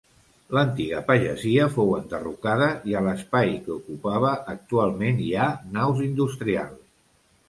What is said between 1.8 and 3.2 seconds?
enderrocada i a